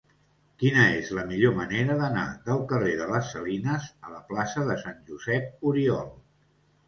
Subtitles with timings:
[0.61, 4.79] Quina és la millor manera d'anar del carrer de les Salines a la plaça de
[4.87, 6.09] Sant Josep Oriol?